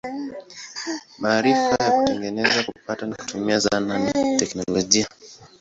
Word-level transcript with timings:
Maarifa 1.19 1.75
ya 1.85 1.91
kutengeneza, 1.91 2.63
kupata 2.63 3.05
na 3.05 3.15
kutumia 3.15 3.59
zana 3.59 3.99
ni 3.99 4.37
teknolojia. 4.37 5.07